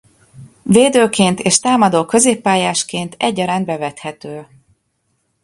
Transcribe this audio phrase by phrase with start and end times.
[0.63, 4.47] Védőként és támadó középpályásként egyaránt bevethető.